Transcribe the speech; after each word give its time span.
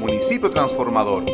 municipio 0.00 0.50
transformador. 0.50 1.24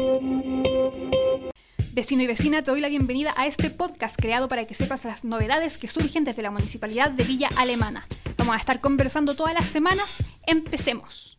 Vecino 1.92 2.22
y 2.22 2.26
vecina, 2.26 2.62
te 2.62 2.73
doy 2.73 2.81
la 2.81 2.89
bienvenida 2.89 3.33
a 3.36 3.46
este 3.46 3.70
podcast 3.70 4.17
creado 4.20 4.49
para 4.49 4.67
que 4.67 4.75
sepas 4.75 5.04
las 5.04 5.25
novedades 5.25 5.78
que 5.78 5.89
surgen 5.89 6.25
desde 6.25 6.42
la 6.42 6.50
Municipalidad 6.50 7.10
de 7.10 7.25
Villa 7.25 7.49
Alemana. 7.57 8.07
Vamos 8.37 8.55
a 8.55 8.59
estar 8.59 8.80
conversando 8.80 9.34
todas 9.34 9.55
las 9.55 9.66
semanas. 9.68 10.16
Empecemos. 10.46 11.39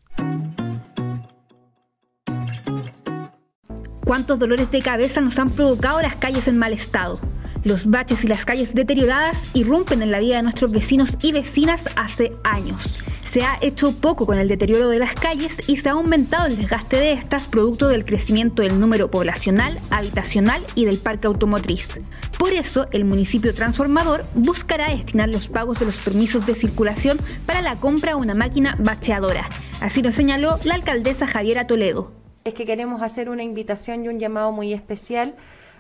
¿Cuántos 4.03 4.39
dolores 4.39 4.71
de 4.71 4.81
cabeza 4.81 5.19
nos 5.19 5.37
han 5.37 5.49
provocado 5.49 6.01
las 6.01 6.15
calles 6.15 6.47
en 6.47 6.57
mal 6.57 6.71
estado? 6.71 7.19
Los 7.63 7.85
baches 7.85 8.23
y 8.23 8.28
las 8.28 8.46
calles 8.46 8.73
deterioradas 8.73 9.51
irrumpen 9.53 10.01
en 10.01 10.12
la 10.12 10.19
vida 10.19 10.37
de 10.37 10.44
nuestros 10.44 10.71
vecinos 10.71 11.17
y 11.21 11.33
vecinas 11.33 11.89
hace 11.97 12.31
años. 12.46 13.03
Se 13.28 13.44
ha 13.44 13.57
hecho 13.59 13.94
poco 13.94 14.25
con 14.25 14.39
el 14.39 14.47
deterioro 14.47 14.87
de 14.87 14.99
las 14.99 15.13
calles 15.13 15.67
y 15.67 15.76
se 15.76 15.89
ha 15.89 15.91
aumentado 15.91 16.48
el 16.48 16.55
desgaste 16.55 16.95
de 16.95 17.12
estas 17.12 17.48
producto 17.48 17.90
del 17.90 18.05
crecimiento 18.05 18.62
del 18.62 18.80
número 18.80 19.12
poblacional, 19.12 19.77
habitacional 19.90 20.63
y 20.76 20.85
del 20.85 20.98
parque 20.98 21.27
automotriz. 21.27 21.99
Por 22.40 22.54
eso, 22.54 22.88
el 22.91 23.04
municipio 23.04 23.54
transformador 23.54 24.23
buscará 24.34 24.91
destinar 24.91 25.27
los 25.27 25.49
pagos 25.49 25.77
de 25.80 25.85
los 25.85 25.98
permisos 25.98 26.45
de 26.45 26.55
circulación 26.55 27.20
para 27.45 27.62
la 27.62 27.76
compra 27.76 28.12
de 28.12 28.16
una 28.16 28.34
máquina 28.34 28.77
bacheadora. 28.80 29.49
Así 29.82 30.02
lo 30.02 30.13
señaló 30.13 30.57
la 30.63 30.76
alcaldesa 30.76 31.27
Javiera 31.27 31.68
Toledo. 31.68 32.13
Es 32.46 32.54
que 32.54 32.66
queremos 32.66 33.02
hacer 33.02 33.30
una 33.30 33.44
invitación 33.44 34.05
y 34.05 34.07
un 34.07 34.20
llamado 34.20 34.54
muy 34.54 34.71
especial 34.71 35.35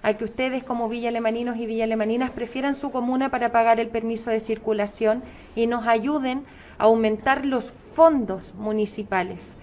a 0.07 0.13
que 0.13 0.23
ustedes 0.23 0.63
como 0.63 0.87
Villa 0.87 1.09
Alemaninos 1.09 1.57
y 1.57 1.65
Villa 1.65 1.83
Alemaninas 1.83 2.29
prefieran 2.29 2.75
su 2.75 2.91
comuna 2.91 3.29
para 3.29 3.51
pagar 3.51 3.81
el 3.81 3.89
permiso 3.89 4.29
de 4.29 4.39
circulación 4.39 5.21
y 5.53 5.67
nos 5.67 5.85
ayuden 5.85 6.45
a 6.77 6.85
aumentar 6.85 7.45
los 7.45 7.65
fondos 7.65 8.53
municipales 8.55 9.57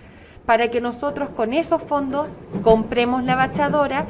para 0.45 0.70
que 0.70 0.83
nosotros 0.83 1.30
con 1.30 1.55
esos 1.55 1.83
fondos 1.83 2.29
compremos 2.62 3.25
la 3.25 3.37
bachadora, 3.37 4.05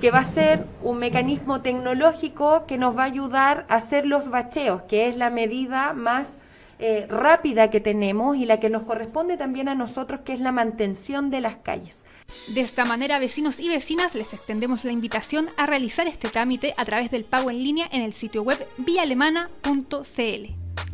que 0.00 0.10
va 0.10 0.18
a 0.18 0.24
ser 0.24 0.66
un 0.82 0.98
mecanismo 0.98 1.60
tecnológico 1.60 2.66
que 2.66 2.78
nos 2.78 2.98
va 2.98 3.02
a 3.02 3.06
ayudar 3.06 3.64
a 3.68 3.76
hacer 3.76 4.06
los 4.06 4.28
bacheos, 4.28 4.82
que 4.88 5.06
es 5.06 5.16
la 5.16 5.30
medida 5.30 5.92
más 5.92 6.32
eh, 6.78 7.06
rápida 7.08 7.70
que 7.70 7.80
tenemos 7.80 8.36
y 8.36 8.46
la 8.46 8.60
que 8.60 8.70
nos 8.70 8.82
corresponde 8.82 9.36
también 9.36 9.68
a 9.68 9.74
nosotros, 9.74 10.20
que 10.24 10.32
es 10.32 10.40
la 10.40 10.52
mantención 10.52 11.30
de 11.30 11.40
las 11.40 11.56
calles. 11.56 12.04
De 12.48 12.60
esta 12.60 12.84
manera, 12.84 13.18
vecinos 13.18 13.60
y 13.60 13.68
vecinas, 13.68 14.14
les 14.14 14.34
extendemos 14.34 14.84
la 14.84 14.92
invitación 14.92 15.48
a 15.56 15.66
realizar 15.66 16.06
este 16.06 16.28
trámite 16.28 16.74
a 16.76 16.84
través 16.84 17.10
del 17.10 17.24
pago 17.24 17.50
en 17.50 17.62
línea 17.62 17.88
en 17.90 18.02
el 18.02 18.12
sitio 18.12 18.42
web 18.42 18.58
vialemana.cl. 18.78 20.50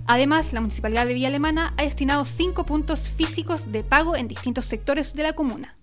Además, 0.06 0.52
la 0.52 0.60
Municipalidad 0.60 1.06
de 1.06 1.14
Villa 1.14 1.28
Alemana 1.28 1.74
ha 1.76 1.82
destinado 1.82 2.24
cinco 2.24 2.64
puntos 2.64 3.10
físicos 3.10 3.72
de 3.72 3.82
pago 3.82 4.16
en 4.16 4.28
distintos 4.28 4.66
sectores 4.66 5.14
de 5.14 5.22
la 5.22 5.32
comuna 5.32 5.76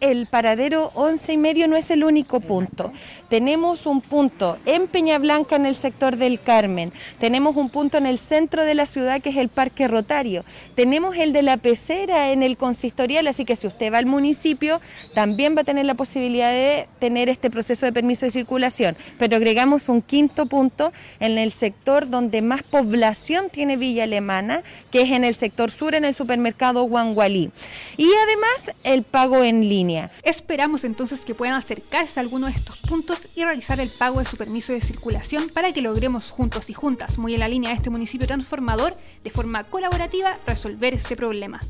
el 0.00 0.26
paradero 0.26 0.90
11 0.94 1.32
y 1.32 1.36
medio 1.36 1.68
no 1.68 1.76
es 1.76 1.90
el 1.90 2.02
único 2.02 2.40
punto. 2.40 2.92
Tenemos 3.28 3.86
un 3.86 4.00
punto 4.00 4.58
en 4.66 4.88
Peña 4.88 5.18
Blanca 5.18 5.54
en 5.54 5.66
el 5.66 5.76
sector 5.76 6.16
del 6.16 6.40
Carmen. 6.40 6.92
Tenemos 7.20 7.56
un 7.56 7.70
punto 7.70 7.96
en 7.96 8.06
el 8.06 8.18
centro 8.18 8.64
de 8.64 8.74
la 8.74 8.86
ciudad 8.86 9.20
que 9.20 9.30
es 9.30 9.36
el 9.36 9.48
Parque 9.48 9.86
Rotario. 9.86 10.44
Tenemos 10.74 11.16
el 11.16 11.32
de 11.32 11.42
la 11.42 11.58
pecera 11.58 12.32
en 12.32 12.42
el 12.42 12.56
consistorial, 12.56 13.28
así 13.28 13.44
que 13.44 13.54
si 13.54 13.68
usted 13.68 13.92
va 13.92 13.98
al 13.98 14.06
municipio 14.06 14.80
también 15.14 15.56
va 15.56 15.60
a 15.60 15.64
tener 15.64 15.86
la 15.86 15.94
posibilidad 15.94 16.50
de 16.50 16.88
tener 16.98 17.28
este 17.28 17.50
proceso 17.50 17.86
de 17.86 17.92
permiso 17.92 18.26
de 18.26 18.32
circulación. 18.32 18.96
Pero 19.18 19.36
agregamos 19.36 19.88
un 19.88 20.02
quinto 20.02 20.46
punto 20.46 20.92
en 21.20 21.38
el 21.38 21.52
sector 21.52 22.08
donde 22.08 22.42
más 22.42 22.64
población 22.64 23.48
tiene 23.50 23.76
Villa 23.76 24.04
Alemana, 24.04 24.62
que 24.90 25.02
es 25.02 25.10
en 25.12 25.22
el 25.22 25.34
sector 25.34 25.70
sur, 25.70 25.94
en 25.94 26.04
el 26.04 26.14
supermercado 26.14 26.82
Guangualí. 26.84 27.50
Y 27.96 28.08
además 28.24 28.76
el 28.82 29.04
pago 29.04 29.44
en 29.44 29.67
línea. 29.68 30.10
Esperamos 30.22 30.84
entonces 30.84 31.24
que 31.24 31.34
puedan 31.34 31.54
acercarse 31.54 32.18
a 32.18 32.22
alguno 32.22 32.46
de 32.46 32.52
estos 32.52 32.78
puntos 32.78 33.28
y 33.34 33.44
realizar 33.44 33.80
el 33.80 33.90
pago 33.90 34.18
de 34.18 34.24
su 34.24 34.36
permiso 34.36 34.72
de 34.72 34.80
circulación 34.80 35.48
para 35.48 35.72
que 35.72 35.82
logremos 35.82 36.30
juntos 36.30 36.70
y 36.70 36.74
juntas, 36.74 37.18
muy 37.18 37.34
en 37.34 37.40
la 37.40 37.48
línea 37.48 37.70
de 37.70 37.76
este 37.76 37.90
municipio 37.90 38.26
transformador, 38.26 38.96
de 39.22 39.30
forma 39.30 39.64
colaborativa, 39.64 40.38
resolver 40.46 40.94
este 40.94 41.16
problema. 41.16 41.60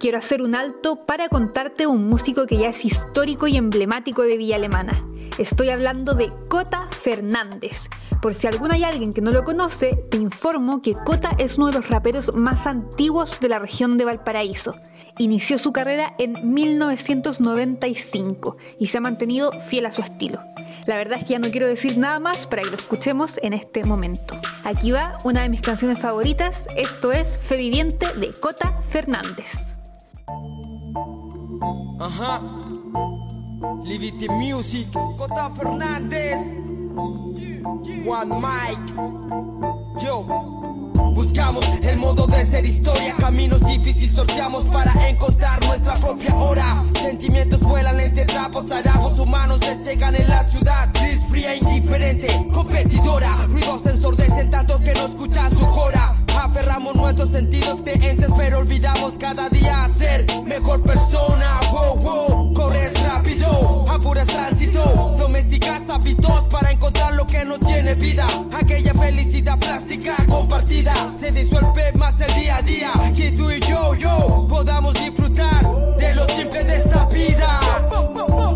Quiero 0.00 0.18
hacer 0.18 0.42
un 0.42 0.54
alto 0.54 1.06
para 1.06 1.28
contarte 1.28 1.88
un 1.88 2.08
músico 2.08 2.46
que 2.46 2.56
ya 2.56 2.68
es 2.68 2.84
histórico 2.84 3.48
y 3.48 3.56
emblemático 3.56 4.22
de 4.22 4.36
Villa 4.36 4.54
Alemana. 4.54 5.04
Estoy 5.38 5.70
hablando 5.70 6.14
de 6.14 6.32
Cota 6.48 6.86
Fernández. 6.90 7.88
Por 8.22 8.32
si 8.32 8.46
alguno 8.46 8.74
hay 8.74 8.84
alguien 8.84 9.12
que 9.12 9.20
no 9.20 9.32
lo 9.32 9.42
conoce, 9.42 9.96
te 10.08 10.16
informo 10.16 10.82
que 10.82 10.94
Cota 10.94 11.34
es 11.38 11.58
uno 11.58 11.66
de 11.66 11.72
los 11.72 11.88
raperos 11.88 12.32
más 12.36 12.68
antiguos 12.68 13.40
de 13.40 13.48
la 13.48 13.58
región 13.58 13.98
de 13.98 14.04
Valparaíso. 14.04 14.76
Inició 15.18 15.58
su 15.58 15.72
carrera 15.72 16.14
en 16.18 16.54
1995 16.54 18.56
y 18.78 18.86
se 18.86 18.98
ha 18.98 19.00
mantenido 19.00 19.50
fiel 19.50 19.86
a 19.86 19.92
su 19.92 20.02
estilo. 20.02 20.40
La 20.86 20.96
verdad 20.96 21.18
es 21.18 21.24
que 21.24 21.32
ya 21.32 21.40
no 21.40 21.50
quiero 21.50 21.66
decir 21.66 21.98
nada 21.98 22.20
más 22.20 22.46
para 22.46 22.62
que 22.62 22.70
lo 22.70 22.76
escuchemos 22.76 23.40
en 23.42 23.52
este 23.52 23.84
momento. 23.84 24.36
Aquí 24.62 24.92
va 24.92 25.18
una 25.24 25.42
de 25.42 25.48
mis 25.48 25.60
canciones 25.60 25.98
favoritas, 25.98 26.68
esto 26.76 27.10
es 27.10 27.36
Fe 27.36 27.56
Viviente 27.56 28.06
de 28.14 28.32
Cota 28.32 28.80
Fernández. 28.90 29.77
Ajá. 32.00 32.40
Livity 33.82 34.28
Music, 34.28 34.86
Cota 35.16 35.50
Fernández, 35.50 36.38
One 38.06 38.40
Mike, 38.40 38.92
yo. 40.04 40.24
Buscamos 41.14 41.66
el 41.82 41.96
modo 41.96 42.28
de 42.28 42.44
ser 42.44 42.64
historia, 42.64 43.14
caminos 43.18 43.60
difíciles 43.66 44.14
sorteamos 44.14 44.64
para 44.66 44.92
encontrar 45.08 45.60
nuestra 45.66 45.96
propia 45.96 46.32
hora. 46.36 46.84
Sentimientos 46.94 47.58
vuelan 47.60 47.98
entre 47.98 48.26
trapos, 48.26 48.70
harapos 48.70 49.18
humanos 49.18 49.58
cegan 49.82 50.14
en 50.14 50.28
la 50.28 50.44
ciudad. 50.48 50.90
Gris 50.94 51.20
fría, 51.28 51.56
indiferente, 51.56 52.28
competidora. 52.54 53.34
Ruidos 53.48 53.84
ensordecen 53.86 54.50
tanto 54.50 54.78
que 54.80 54.94
no 54.94 55.06
escuchas 55.06 55.50
su 55.58 55.66
cora. 55.66 56.24
Aferramos 56.40 56.94
nuestros 56.94 57.30
sentidos 57.30 57.80
creencias, 57.82 58.30
pero 58.36 58.58
olvidamos 58.58 59.14
cada 59.18 59.48
día 59.48 59.88
ser 59.88 60.24
mejor 60.44 60.80
persona. 60.82 61.17
Aquella 68.52 68.94
felicidad 68.94 69.58
plástica 69.58 70.14
compartida 70.28 70.92
se 71.18 71.32
disuelve 71.32 71.92
más 71.94 72.20
el 72.20 72.32
día 72.34 72.56
a 72.56 72.62
día. 72.62 72.92
Que 73.14 73.32
tú 73.32 73.50
y 73.50 73.60
yo, 73.60 73.94
yo 73.96 74.46
podamos 74.48 74.94
disfrutar 74.94 75.62
de 75.96 76.14
lo 76.14 76.24
simple 76.28 76.62
de 76.62 76.76
esta 76.76 77.06
vida. 77.06 77.60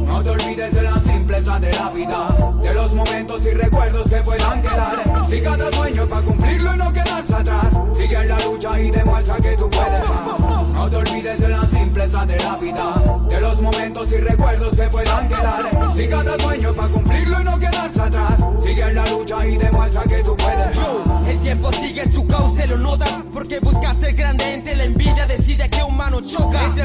No 0.07 0.23
te 0.23 0.31
olvides 0.31 0.75
de 0.75 0.83
la 0.83 0.97
simpleza 1.01 1.59
de 1.59 1.73
la 1.73 1.91
vida, 1.91 2.55
de 2.63 2.73
los 2.73 2.95
momentos 2.95 3.45
y 3.45 3.51
recuerdos 3.51 4.09
que 4.09 4.21
puedan 4.23 4.63
quedar. 4.63 5.27
Si 5.29 5.41
cada 5.41 5.73
sueño 5.73 6.07
para 6.07 6.23
cumplirlo 6.23 6.75
y 6.75 6.79
no 6.79 6.93
quedarse 6.93 7.35
atrás, 7.35 7.67
sigue 7.97 8.17
en 8.17 8.29
la 8.29 8.39
lucha 8.45 8.81
y 8.81 8.91
demuestra 8.93 9.37
que 9.37 9.57
tú 9.57 9.69
puedes 9.69 10.09
más. 10.09 10.73
No 10.73 10.89
te 10.89 10.97
olvides 10.97 11.41
de 11.41 11.49
la 11.49 11.67
simpleza 11.67 12.25
de 12.27 12.39
la 12.39 12.57
vida, 12.59 12.95
de 13.29 13.41
los 13.41 13.61
momentos 13.61 14.13
y 14.13 14.17
recuerdos 14.19 14.73
que 14.73 14.85
puedan 14.85 15.29
quedar. 15.29 15.93
Si 15.95 16.09
cada 16.09 16.39
sueño 16.39 16.73
para 16.75 16.89
cumplirlo 16.89 17.41
y 17.41 17.45
no 17.45 17.59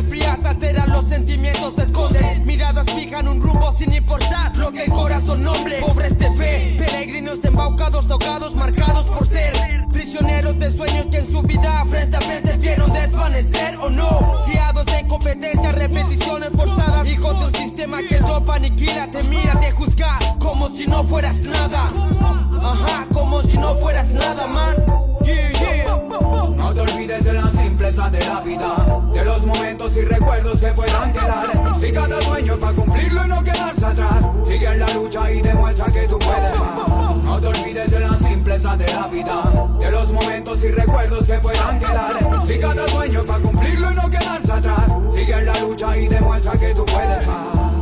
frías 0.03 0.39
aceras 0.45 0.87
los 0.89 1.07
sentimientos 1.09 1.73
se 1.75 1.83
esconden, 1.83 2.45
miradas 2.45 2.85
fijan 2.93 3.27
un 3.27 3.41
rumbo 3.41 3.73
sin 3.75 3.93
importar 3.93 4.55
lo 4.57 4.71
que 4.71 4.85
el 4.85 4.91
corazón 4.91 5.43
nombre. 5.43 5.79
Pobres 5.79 6.17
de 6.17 6.31
fe, 6.33 6.75
peregrinos 6.77 7.43
embaucados, 7.43 8.07
tocados, 8.07 8.55
marcados 8.55 9.05
por 9.05 9.27
ser 9.27 9.87
prisioneros 9.91 10.59
de 10.59 10.71
sueños 10.71 11.07
que 11.09 11.17
en 11.17 11.31
su 11.31 11.41
vida 11.41 11.83
frente 11.89 12.17
a 12.17 12.21
frente 12.21 12.55
vieron 12.57 12.91
desvanecer 12.93 13.77
o 13.79 13.89
no. 13.89 14.43
Criados 14.45 14.87
en 14.87 15.07
competencia, 15.07 15.71
repeticiones 15.71 16.49
forzadas, 16.55 17.07
hijos 17.07 17.39
de 17.39 17.45
un 17.45 17.55
sistema 17.55 17.99
que 18.07 18.15
topa, 18.15 18.55
aniquila, 18.55 19.09
te 19.09 19.23
mira, 19.23 19.59
te 19.59 19.71
juzga 19.71 20.19
como 20.39 20.69
si 20.69 20.85
no 20.85 21.03
fueras 21.03 21.41
nada. 21.41 21.91
Ajá, 22.61 23.07
como 23.13 23.41
si 23.41 23.57
no 23.57 23.75
fueras 23.75 24.09
nada, 24.09 24.47
man. 24.47 24.75
Yeah, 25.23 25.51
yeah. 25.51 25.97
No 26.55 26.73
te 26.73 26.81
olvides 26.81 27.23
de 27.23 27.33
la 27.33 27.49
simpleza 27.51 28.09
de 28.09 28.19
la 28.25 28.41
vida, 28.41 28.76
y 29.97 30.05
recuerdos 30.05 30.61
que 30.61 30.67
puedan 30.67 31.11
quedar. 31.11 31.79
Si 31.79 31.91
cada 31.91 32.21
sueño 32.21 32.57
para 32.57 32.73
cumplirlo 32.73 33.25
y 33.25 33.27
no 33.27 33.43
quedarse 33.43 33.85
atrás, 33.85 34.25
sigue 34.45 34.67
en 34.67 34.79
la 34.79 34.93
lucha 34.93 35.31
y 35.31 35.41
demuestra 35.41 35.85
que 35.85 36.07
tú 36.07 36.19
puedes. 36.19 37.23
No 37.23 37.39
te 37.39 37.47
olvides 37.47 37.91
de 37.91 37.99
la 37.99 38.13
simpleza 38.17 38.77
de 38.77 38.87
la 38.87 39.07
vida, 39.07 39.43
de 39.79 39.91
los 39.91 40.11
momentos 40.11 40.63
y 40.63 40.71
recuerdos 40.71 41.23
que 41.27 41.39
puedan 41.39 41.79
quedar. 41.79 42.45
Si 42.45 42.59
cada 42.59 42.87
sueño 42.89 43.21
es 43.21 43.25
para 43.25 43.39
cumplirlo 43.39 43.91
y 43.91 43.95
no 43.95 44.09
quedarse 44.09 44.51
atrás, 44.51 44.91
sigue 45.13 45.33
en 45.33 45.45
la 45.45 45.59
lucha 45.59 45.97
y 45.97 46.07
demuestra 46.07 46.51
que 46.53 46.73
tú 46.73 46.85
puedes. 46.85 47.76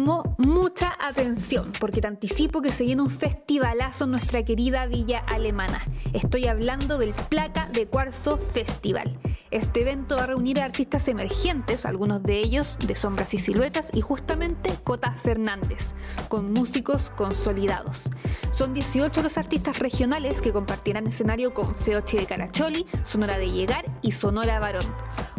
Mucha 0.00 0.94
atención, 0.98 1.72
porque 1.78 2.00
te 2.00 2.08
anticipo 2.08 2.62
que 2.62 2.70
se 2.70 2.84
viene 2.84 3.02
un 3.02 3.10
festivalazo 3.10 4.04
en 4.04 4.12
nuestra 4.12 4.42
querida 4.44 4.86
villa 4.86 5.20
alemana. 5.20 5.86
Estoy 6.12 6.46
hablando 6.46 6.98
del 6.98 7.12
Placa 7.28 7.68
de 7.72 7.86
Cuarzo 7.86 8.38
Festival. 8.38 9.21
Este 9.52 9.82
evento 9.82 10.16
va 10.16 10.22
a 10.22 10.26
reunir 10.28 10.58
a 10.60 10.64
artistas 10.64 11.08
emergentes, 11.08 11.84
algunos 11.84 12.22
de 12.22 12.38
ellos 12.38 12.78
de 12.86 12.94
Sombras 12.94 13.34
y 13.34 13.38
Siluetas, 13.38 13.90
y 13.92 14.00
justamente 14.00 14.70
Cota 14.82 15.12
Fernández, 15.12 15.94
con 16.28 16.54
músicos 16.54 17.10
consolidados. 17.10 18.04
Son 18.50 18.72
18 18.72 19.22
los 19.22 19.36
artistas 19.36 19.78
regionales 19.78 20.40
que 20.40 20.52
compartirán 20.52 21.06
escenario 21.06 21.52
con 21.52 21.74
Feochi 21.74 22.16
de 22.16 22.24
Caracholi, 22.24 22.86
Sonora 23.04 23.36
de 23.36 23.50
Llegar 23.50 23.84
y 24.00 24.12
Sonora 24.12 24.58
Varón. 24.58 24.86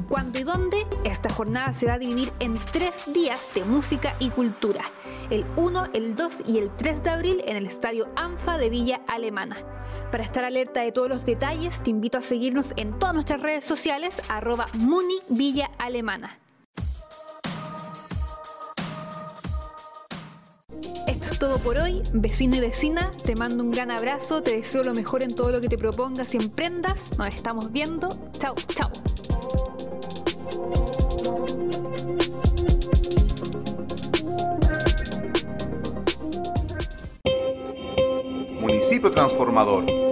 ¿Cuándo 0.07 0.38
y 0.38 0.44
dónde? 0.44 0.86
Esta 1.04 1.30
jornada 1.30 1.74
se 1.74 1.88
va 1.88 1.94
a 1.94 2.00
dividir 2.00 2.31
en 2.39 2.56
tres 2.71 3.12
días 3.12 3.50
de 3.56 3.65
música 3.65 4.15
y 4.19 4.30
cultura. 4.30 4.83
El 5.31 5.44
1, 5.56 5.88
el 5.94 6.13
2 6.13 6.44
y 6.45 6.60
el 6.60 6.69
3 6.77 7.01
de 7.01 7.10
abril 7.10 7.44
en 7.48 7.57
el 7.57 7.65
Estadio 7.65 8.07
ANFA 8.15 8.60
de 8.60 8.69
Villa 8.69 9.01
Alemana. 9.07 9.57
Para 10.13 10.25
estar 10.25 10.44
alerta 10.44 10.81
de 10.81 10.92
todos 10.92 11.10
los 11.10 11.25
detalles, 11.25 11.81
te 11.81 11.89
invito 11.89 12.19
a 12.19 12.21
seguirnos 12.21 12.74
en 12.77 13.00
todas 13.00 13.15
nuestras 13.15 13.42
redes 13.42 13.65
sociales, 13.65 14.21
arroba 14.30 14.68
Muni 14.74 15.15
Villa 15.27 15.71
Alemana. 15.80 16.38
Esto 21.07 21.30
es 21.31 21.39
todo 21.39 21.57
por 21.57 21.80
hoy, 21.80 22.04
vecino 22.13 22.57
y 22.57 22.60
vecina, 22.60 23.10
te 23.25 23.36
mando 23.36 23.63
un 23.63 23.71
gran 23.71 23.89
abrazo, 23.89 24.44
te 24.44 24.56
deseo 24.56 24.83
lo 24.83 24.94
mejor 24.94 25.24
en 25.24 25.33
todo 25.33 25.50
lo 25.50 25.60
que 25.60 25.68
te 25.68 25.80
propongas 25.80 26.36
y 26.36 26.38
emprendas, 26.38 27.18
nos 27.18 27.30
estamos 27.30 27.71
viendo, 27.71 28.07
chao, 28.33 28.54
chao. 28.68 28.92
Municipio 38.62 39.10
Transformador 39.10 40.02